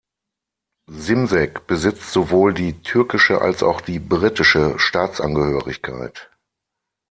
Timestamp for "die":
2.57-2.81, 3.81-3.99